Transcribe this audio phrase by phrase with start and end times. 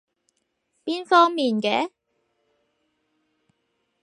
[0.83, 1.91] 邊方面嘅？